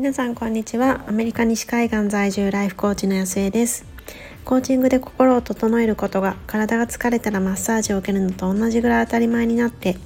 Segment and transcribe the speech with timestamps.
[0.00, 1.04] 皆さんこんにちは。
[1.08, 3.84] アメリカ西海岸在住ライフコーチの安江です。
[4.46, 9.98] コーチングで心を整えることが体が疲れたらマッサージを受けるのと同じぐらい当たり前になって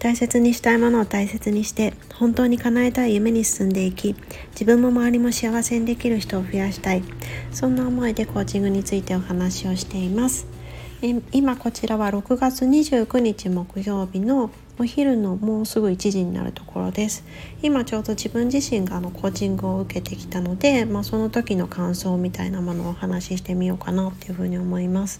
[0.00, 4.16] 大切にしたいものを大切にして本当に叶えたい夢に進んでいき
[4.50, 7.04] 自分も周りも幸せにできる人を増やしたい。
[7.52, 10.55] そんな思いでコーチングについてお話をしています。
[11.02, 17.22] 今こちらは6月29日木曜日のお昼のもうすぐ1時になるところです。
[17.62, 25.18] 今ちょうど自分自身があのコーチングを受けてきたので、まあ、その時の感想みたいなものをお話ししてみようかなっていうふうに思います。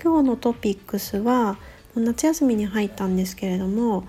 [0.00, 1.58] 今日のトピックスは
[1.96, 4.04] 夏休みに入ったんですけれども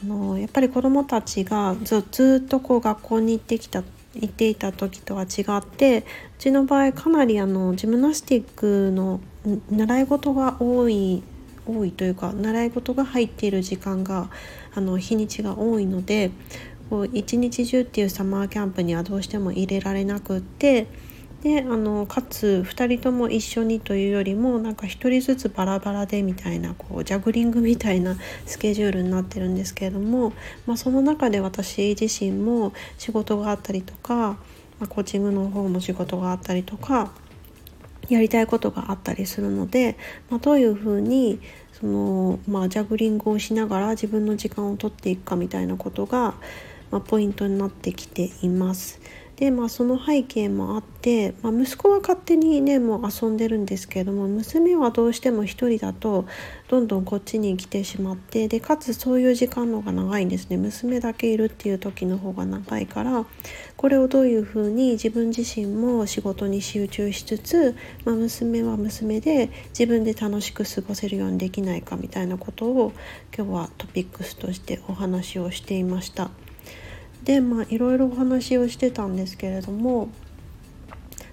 [0.00, 3.82] あのやっぱり子どもたちがずっとこう学校に行ってきた
[4.14, 6.04] 行っていた時とは違ってう
[6.38, 9.20] ちの場合かなりあのジムナスティックの
[9.70, 11.22] 習い事が多い
[11.66, 14.30] 多いというか習い事が入っている時間が
[14.74, 16.30] あの日にちが多いので
[16.90, 20.86] こう一日中っていうサマーキャンプにはどうしても入れられなくって
[21.44, 30.32] であのかつ2人とも一緒にというよりもなんか1人ずつバラバラでみたいなこうジャグリングみたいな スケジュールになってるんですけれども、
[30.66, 34.38] まあ、その中で私自身も仕事があったりとか、ま
[34.84, 37.12] あ、コーチングの方も仕事があったりとか
[38.08, 39.98] やりたいことがあったりするので、
[40.30, 41.40] まあ、どういうふうに
[41.78, 46.36] その、まあ、ジャグリングをしながら自分の時間を取っていくかみたいなことが、
[46.90, 48.98] まあ、ポイントになってきています。
[49.36, 56.26] でまあその背景もあって、まあ、息子は勝手にねもう遊んでるんですけれども娘はどうしても1人だと
[56.68, 63.26] どんどんこっちに来てしまってでかつそういう時間の方が長いんですね娘だけいるっていう時の方が長いから
[63.76, 72.92] これをどういうふうに自分自身も仕事に集中しつつ、まあ、娘は娘で自分で楽しく過ごせるようにできないかみたいなことを
[73.36, 76.43] 今日はトピックスとしてお話をしていました。
[77.24, 80.08] でまあいろいろお話をしてたんですけれども、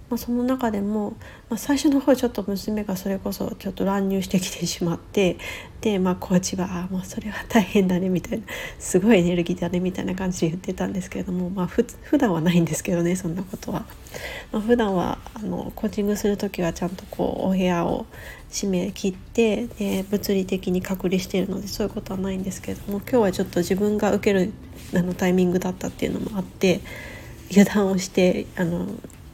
[0.10, 1.12] まあ、その中でも、
[1.50, 5.38] まあ、最初の方ちょっと娘がそれこそちょっと乱入してきてしまって
[5.82, 8.46] でまあコーチは「ああもうそれは大変だね」みたいな
[8.80, 13.86] すごいエネルギーだねみたいな感じで言ってたんですけれどもまあふ普段はないんですけどねそんなことは。
[14.52, 18.06] まあ、普段はあのコーチングする時はちゃんとこうお部屋を
[18.50, 24.52] 締め切ってで物理的に隔離しているのでそういうことはないんですけれども今日はちょっと自分が受ける
[24.94, 26.82] あのタイミングだったっていうのもあって
[27.50, 28.88] 油断をしてあの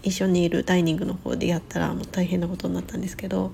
[0.04, 3.52] 一緒にいるダイニングの方でやったらもう大変なことになったんですけど、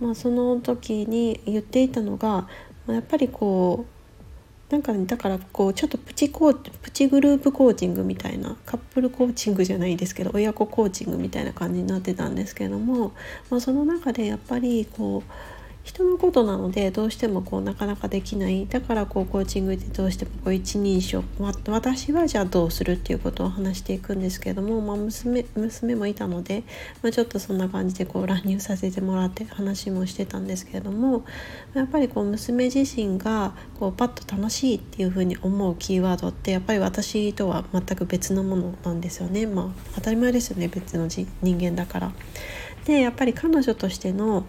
[0.00, 2.48] まあ、その時に言っていたのが
[2.88, 13.12] やっぱりこうなんか、ね、だからこうちょっとプチコープチグループコーチングみたいなカップルコーチングじゃないですけど親子コーチングみたいな感じになってたんですけども、
[13.50, 15.32] まあ、その中でやっぱりこう
[15.82, 21.24] 人のことなのでどうしてもこうなかなかできないだからこうコーチングでどうしてもこう一人称
[21.68, 26.64] 私はじゃあどうするっていうことを話していくんですけれども、まあ娘、娘もいたので、
[27.02, 31.24] まあ、ちょっとそんな感じでこう乱入させてもらって話もしてたんですけれども
[31.74, 39.46] やっぱりこう娘自身がこうパッと楽しいっていうふうに思うキーワードってやっぱり私とは全く別のものなんですよね。
[39.46, 42.12] まあ、当たり前ですよね別の人間だから。
[42.84, 44.44] でやっぱり彼女としての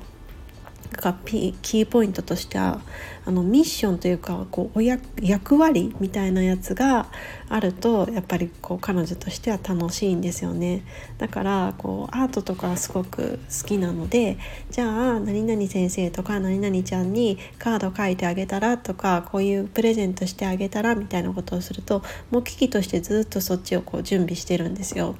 [0.91, 2.81] がキーポイントとしては
[3.25, 7.07] あのミッションというかこうお役割みたいなやつが
[7.49, 10.83] あるとやっぱりこう彼女としては楽しいんですよね
[11.17, 14.37] だからこうアートとかすごく好きなので
[14.69, 14.85] じゃ
[15.15, 25.15] あ何々先生とか何々ちゃんにカード書いてあげたらとかこういうプレゼントしてあげたらみたいなことをすると目的としてずっとそっちをこう準備してるんですよ。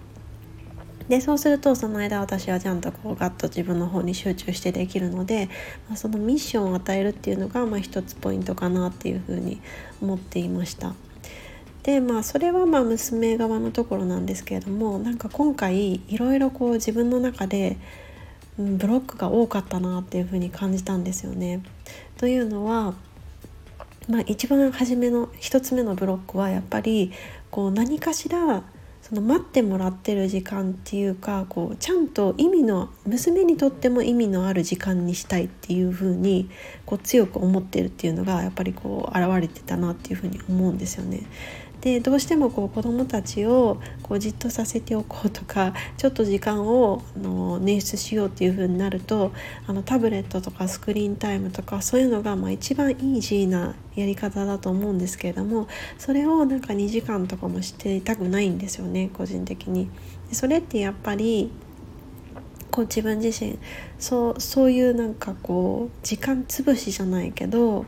[1.10, 5.50] でそうするとその間私はちゃんとこうガッと自分の方に集中してできるので、
[5.88, 9.62] まあ、そのミッションを与えるっていうのがまあ一つポイントかなっていうふうに
[10.02, 10.94] 思っていました。
[11.84, 17.78] でまあそれはまあ娘側のところなんですけれどもなんか今回いろいろこう自分の中で
[18.58, 21.64] ブロックが多かったなっていうふうに感じたんですよね。
[22.18, 22.94] というのは、
[24.08, 27.12] まあ、一番初めの一つ目のブロックはやっぱり
[27.50, 28.64] こう何かしら
[29.12, 36.50] その待ってもらってる時間っていうかこうちゃんと意味の娘にとっても意味のある時間にしたいっていう風に
[37.04, 41.24] 強く思ってるっていうのがやっぱりこう現れてたなっていう風に思うんですよね。
[41.82, 49.32] でどうしてもこう子どもたちをこうじっとさせておこうとか ちょっと時間をあの捻出しようっていう風になると
[49.66, 55.68] あのタブレットとかスクリーンタイムとかそういうのがまあ一番イージーなやり方だと思うんですけれども
[55.98, 59.90] それをなんか2時間とかもしていたくないんですよね個人的に。
[60.32, 61.52] それってやっぱり
[62.70, 63.58] こう自分自身
[64.00, 67.86] そうそういうなんかこう時間潰しじゃないけど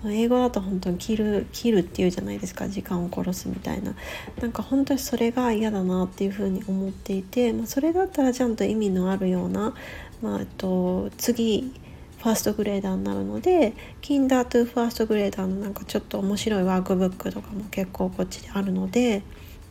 [0.00, 3.94] その英語だと本当に切る切るっていうじゃないですか時間を殺すみたいな。
[4.40, 9.74] なんか本当にそれが嫌だなっていうふうに思っていて、まあ、それだったらちゃんと意味のあるような、
[10.22, 11.72] まあ、と次
[12.18, 19.22] ファーストグレーダーになるのでキンダートゥファーストグレーダーのなんかちょっと面白いワークブックとかも結構こっちであるので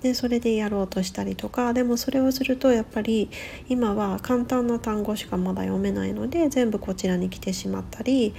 [0.01, 3.30] でそれでやろうとしたりとかでもそれをするとやっぱり
[3.68, 8.36] 今は簡単な単語しかまだ読めないので全部こちらに来てしまったり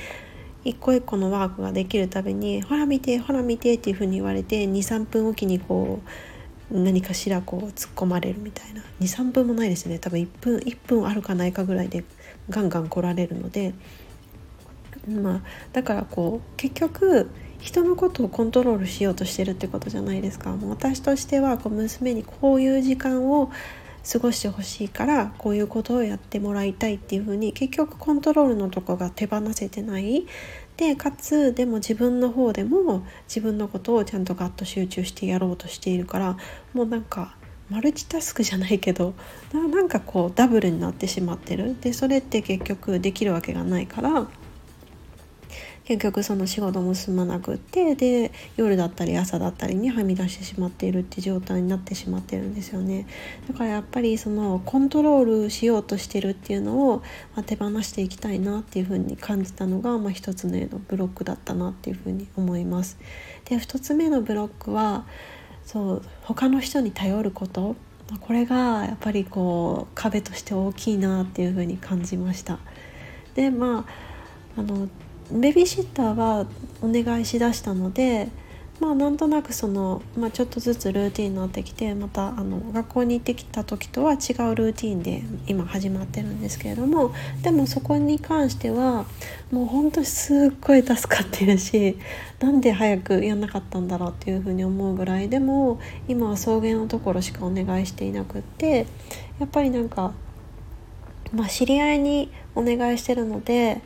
[0.67, 6.01] 一個一個のワークができるたびに「ほら見てほら見て」っていうふうに言われて23分おきにこ
[6.71, 8.83] う何かしらこう突っ込まれるみたいな。
[9.01, 9.99] 23分もないですね。
[9.99, 12.05] 多分1分1分あるかないかぐらいで
[12.51, 13.75] ガンガン来られるので。
[15.09, 15.43] まあ
[15.73, 17.31] だからこう結局
[17.61, 20.51] 人のことをコントロールしようとしてるってことじゃないですか。
[20.51, 23.51] もう私としてはこう娘にこういう時間を
[24.11, 30.27] 過ごしてほしいからこういうことをやってもらいたいっていうふうに結局コントロールのとこが手放せてない。
[30.77, 36.37] でかつでも自分の方でも自分のことをちゃんとガッと集中してやろうとしているから
[36.75, 37.35] もうなんか
[37.71, 39.15] マルチタスクじゃないけど
[39.53, 41.77] なんかこうダブルになってしまってる。
[41.81, 44.29] でそれって結局できるわけがないから
[45.87, 53.07] 結局その仕事も進まなくってで夜だったり朝だったりにはみ出してしまっているって状態になってしまってるんですよね。
[53.47, 57.03] だからやっぱりそのコントロールしようとしてるっていうのを、
[57.37, 62.99] ま、手放していきたいなっていうふうに感じたのが、まあ、一つののブロックだったなっていうふうに思います。
[63.45, 65.07] で2つ目のブロックは
[65.65, 67.77] そう他の人に頼ること。
[68.21, 72.59] これがやっぱりこう壁として大きいなっていうふうに感じました。
[73.35, 73.85] でま
[74.57, 74.89] ああの
[75.31, 76.47] ベビーシッターは
[76.83, 78.29] お願いしだしたので
[78.81, 84.19] まあなんとなくその、まあ、ちょっとずつルーティンになってきてまたあの学校に行ってきた時とは違う
[84.55, 89.07] ルーティンで今始まってるんですけれどもでもそこに関しては
[89.51, 91.97] もうほんとすっごい助かってるし
[92.41, 98.87] なんで早くやんなかったんだろうっていうふうに思うぐらいでも今は送迎のところしかお願いしていなくって
[99.39, 100.13] やっぱりなんか、
[101.33, 103.81] まあ、知り合いにお願いしてるので。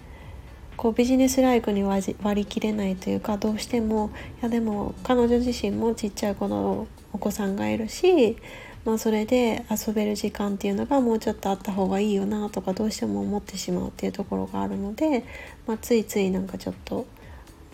[0.80, 4.10] こうビジネスライクに割り切れないというかどうしても
[4.40, 8.38] いやでも彼女自身もちっちゃい子のお子さんがいるし、
[8.86, 15.26] まあ、それで遊べる時間っていうのがもうちょっとあった方がいいよなとかどうしても思ってしまうっていうところがあるので、
[15.66, 17.06] まあ、ついついなんかちょっと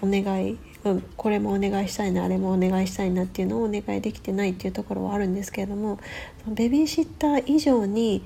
[0.02, 6.00] お願い、うん、これもお願いしたいなあれもお願いしたいなっていうのをお願いできてないっていうところはあるんですけれども
[6.48, 8.24] ベビーシッター以上に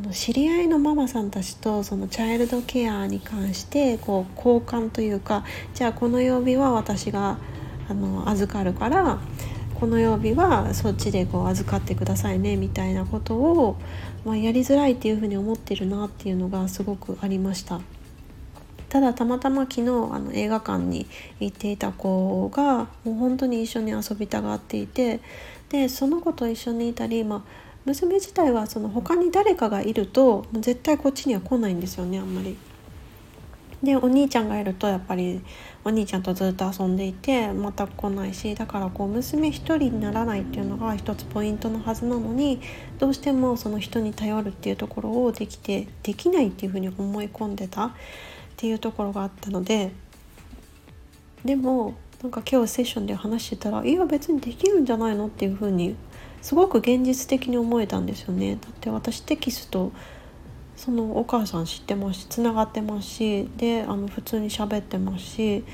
[0.00, 5.44] の知り合いのママさんたちとそのチャイルドケアに関してこう交換というか
[5.74, 7.38] じゃあこの曜日は私が
[7.88, 9.18] あの預かるから
[9.74, 13.76] この曜日はそっちでこう預かってくださいねみたいなことを、
[14.24, 17.80] まあ、やりづらいっていうふうに思ってるなっていうのがすごくありました。
[18.90, 21.06] ただたまたま昨日あの映画館に
[21.38, 25.20] 行っていた子がもう本当に一緒に遊びたがっていて
[25.68, 27.42] でその子と一緒にいたり、まあ、
[27.86, 32.56] 娘自体はその他に誰かがいると絶対こっちには来ないんですよねあんまり。
[33.82, 35.40] でお兄ちゃんがいるとやっぱり
[35.84, 42.60] お兄ちゃんとずっと遊んでいてまた来ないしだからこう娘一人にならないっていうのが一つポイントのはずなのに
[42.98, 47.92] どうしてもその人に頼るっていうところをできてできないっていうふうに思い込んでたっ
[48.56, 49.92] ていうところがあったので
[51.42, 55.96] でもなんか今日セッションで話してたらいや別にできるんじゃないのっていうふうに
[56.42, 58.56] すごく現実的に思えたんですよね。
[58.60, 59.92] だって私テキスト
[60.76, 65.64] そのお母さん知ってますしつながってますしであの普通に喋ってますし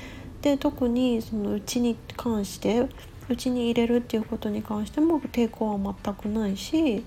[0.41, 2.87] で特にそのうちに関して
[3.29, 7.05] うちに入れるっていうことに関しても抵抗は全くないし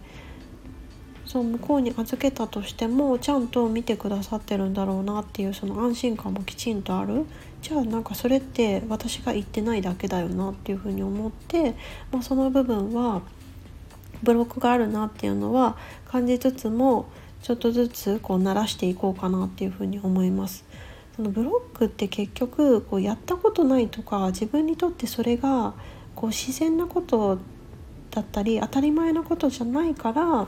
[1.27, 7.25] そう向こうに預けたとしてもちゃんと見てくださってるんだろうなっていうその安心感もきちんとある。
[7.63, 11.77] じゃあなんかそれって私が言ってないだけだよなっていうふうに思って、
[12.11, 13.23] まあ、その部分は
[14.23, 17.07] ブロックがあるなっていうのは感じつつも
[17.43, 20.65] ちょっとずつこう慣らしていこうかなっていうふうに思います。
[21.17, 25.75] そのブロックって結局こうやったことないとか自分にとってそれが
[26.15, 27.39] こう自然なこと
[28.11, 30.47] だったり当たり前のことじゃないから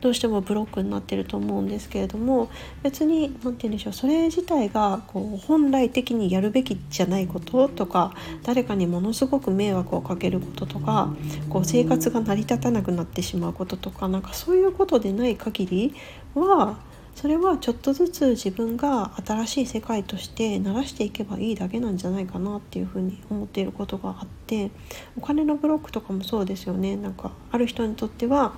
[0.00, 2.50] どうしてもブロックになってると思うんですけれども
[2.82, 11.14] 別に何て言うんでしょうそれ自体がこう本来的にやるべきじゃないこととか誰かにものすごく迷惑をかけることとか
[11.48, 15.94] こう生活が成り立たなくなってしまうこととかなんかそういうことでない限り
[16.34, 16.78] は
[17.14, 24.70] それはちょっとずつ自分が新しい世界として慣らしていけばいいだけなんじゃないかなっていうふうに思っていることがあって
[25.16, 26.96] お金のブロックとかもそうですよね。
[26.96, 28.52] なんかある人にとっては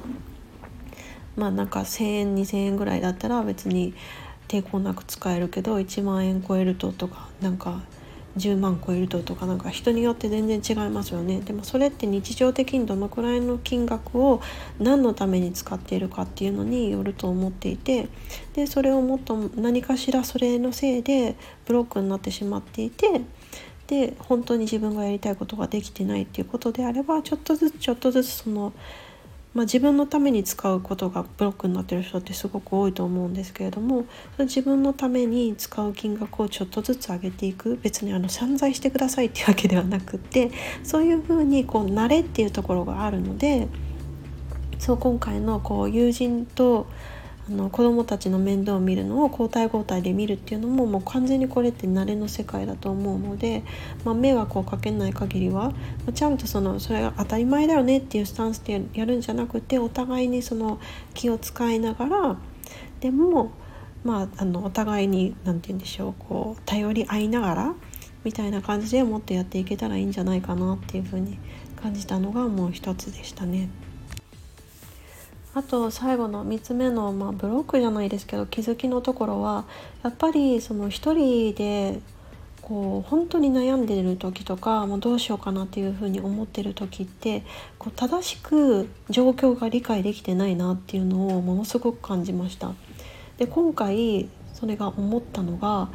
[1.36, 3.94] まあなんか1,000円2,000円ぐらいだったら別に
[4.48, 7.82] 抵抗なく使えるけど1万円超えるととかなんか
[8.36, 11.40] 10万超えるととかなんか人によって全然違いますよね。
[11.40, 14.42] でもそれって日常的にどのくらいの金額を
[14.78, 18.08] 何のために使っているかっていうのによると思っていて
[18.54, 23.22] でそれをもっと何かしらそれのせいでブロックになってしまっていて
[23.86, 28.72] で本当に自分がやりたいことができてないっていうことであればちょっとずつちょっとずつその
[29.56, 34.04] まあ、自分のために使うことがブロックになってる人ってすごく多いと思うんですけれども
[34.38, 37.78] 自分のために使う金額をちょっとずつ上げていく。
[37.82, 40.50] 別にあの散財してくださいっていうわけではなくて
[40.82, 43.68] そういうふうにこう慣れっていうところがあるので
[44.78, 46.86] そう今回のこう友人と
[47.48, 53.62] あの子どもたちの面倒を見るのを交代交代で見るっていうのももう完全にこれって慣れの世界だと思うので、
[54.04, 55.74] まあ、迷惑をかけない限りは、ま
[56.08, 60.80] あ、ちゃんとそのそれが当たり前だよねっていうスタンスでやるんじゃなくてお互いにその
[61.14, 62.36] 気を使いながら
[62.98, 63.52] でも、
[64.02, 67.74] まあ、あのお互いに何て言うんでしょうこう頼り合いながら
[68.24, 71.38] みたいな感じでもっとやっていけたらいいんじゃないかなっていうふうに
[71.80, 73.68] 感じたのがもう一つでしたね。
[75.56, 79.64] あと最後の3つ目の、まあ、ブロックじゃないですけど気づきのところは
[80.02, 81.98] やっぱりその一人で
[82.60, 87.42] こう本当に悩んでる時とかもうどうしようかなっていうふうに思ってる時って
[87.78, 92.74] こう正しく状況が理解できてないなっていうのをものすごく感じました。
[93.38, 95.88] で今回それが思ったのが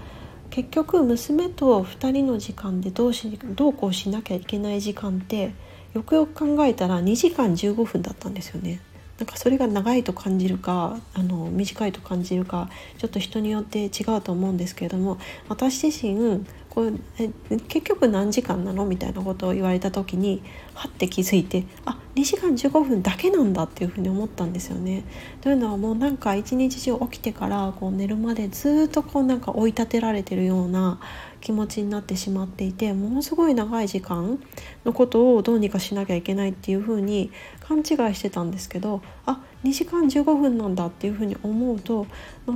[0.49, 5.53] 結局娘と2人の時間でどうしどうこうしなきゃいけない時間って
[5.93, 8.81] よくよく考えたら2時間15分だったんですよね。
[9.21, 17.29] なんかそれが長いと感じるかあの短いと感じるかちょっと人によって違うと思うんですけれども私自身こうえ
[17.67, 18.85] 結局何時間なの？
[18.85, 20.41] みたいなことを言われた時に
[20.73, 25.03] はって気づいてあ2時間15分だけなんだっていうふうに思ったんですよね。
[25.41, 31.01] というのはもうなんか一日中起きてからこう寝るまでずっとこうなんか追い立てられてるような
[31.41, 34.39] 気持ちになってしまっていてものすごい長い時間
[34.85, 37.85] のことをどうにかしなきゃいけないっていうふうに勘違い
[38.15, 42.07] してたんですけどあ2時間15分なんだっていうふうに思うと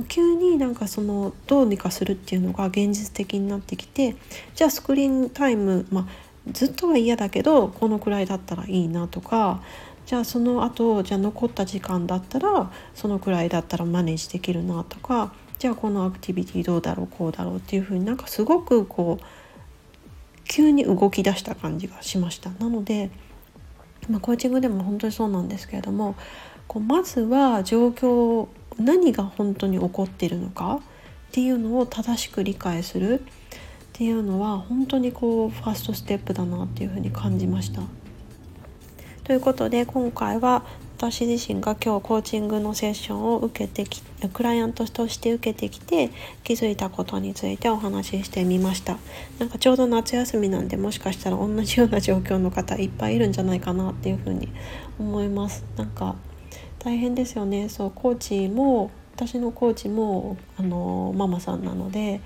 [0.08, 4.16] 急になんかそのどうにかするっていうのが現実的になってきて
[4.54, 6.06] じゃあスクリーンタイム、まあ、
[6.52, 9.62] ずっとは嫌だけどこのくらいだったらいいなとか
[10.06, 19.24] じゃあその後じゃあ残った時間だったらそのくらいだったらマネージできるなとかじゃあこのアクティビティどうだろうこうだろうっていう風になんかすごくこう
[20.48, 22.50] 急に動き出した感じがしました。
[22.50, 23.10] なので、
[24.08, 26.14] まあ、コーチングでも本当にそうなんですけれども
[26.76, 30.80] こうまずは状況何が本当に起こっているのか
[31.28, 33.22] っていうのを正しく理解する。
[33.22, 33.22] っ
[33.94, 37.80] ていうのは本当にこうファーストステップだなっていうふうに感じました。
[39.24, 40.64] ということで今回は
[40.98, 44.02] 私自身が今日コーチングのセッションを受けてき
[44.34, 46.10] クライアントとして受けてきて
[46.44, 48.98] 気づいたことについてお話ししてみました。
[49.38, 54.50] なんかちょうど夏休みなんでもしかしたら同じような状況の方いっぱいいるんじゃないかなっていうふうに
[54.98, 55.64] 思います。
[55.78, 56.16] なんか
[56.78, 57.68] 大変ですよね。
[57.68, 62.20] そうコーチも私のコーチもあのママさんなので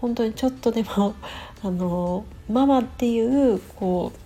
[0.00, 1.14] 本当にちょっとでも
[1.62, 4.18] あのママっていうこう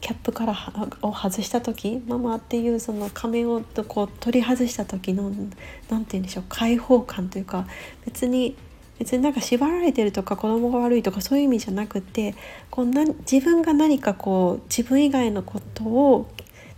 [0.00, 0.54] キャップから
[1.02, 5.30] を外した時ママっていうその仮面をこう取り外した時の
[5.90, 7.66] 何て言うんでしょう解放感というか
[8.06, 8.56] 別に
[9.00, 12.34] 別になんか縛られてるとか子供が悪いとかそういう意味じゃなくて
[12.70, 16.28] こうな自分が何かこう自分以外のことを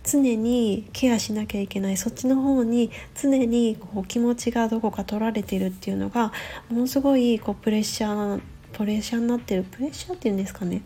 [0.03, 1.97] 常にケアしなきゃいけない。
[1.97, 6.33] そっちの方に常にこう気持ちがどこか取られてるっていうのが
[6.69, 8.41] ものすごいこうプレッシャー
[8.73, 9.63] プレッシャーになってる。
[9.63, 10.81] プレッシャーっていうんですかね。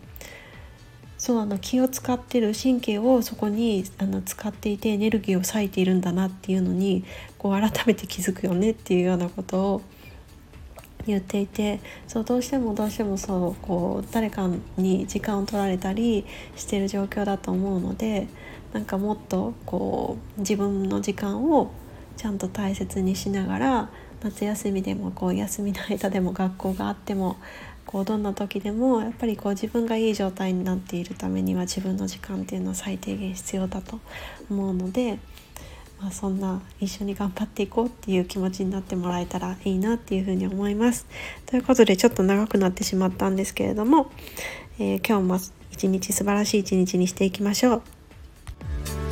[1.16, 2.52] そうあの気を使ってる。
[2.54, 7.04] 神経をそこにあの使っていてエネルギーを割いているんだなっていうのに
[7.38, 8.70] こう改めて気づくよね。
[8.70, 9.82] っていうようなことを
[11.06, 11.80] 言っていて。
[12.06, 18.28] そうどうしてもどうしてもそうこう誰かに時間を取られたりしてる状況だと思うので
[18.72, 21.70] なんかもっとこう自分の時間を
[22.16, 23.90] ちゃんと大切にしながら
[24.22, 27.36] 夏休みでもこう休みの間でも学校があっても
[27.86, 33.98] こうどんな時でもやっぱりこう自分がいい状態になっているためには自分の時間っていうのは最低限必要だと
[34.50, 35.18] 思うので、
[35.98, 41.06] まあ、そんな一緒に頑張っていこうっていう気持ちになってもらえたらいいなっていうふうに思います。
[41.46, 44.10] ということでちょっと長くなってしまったんですけれども、
[44.78, 47.97] えー、今日も一日素晴らしい一日にしていきましょう。
[48.60, 49.07] Thank you.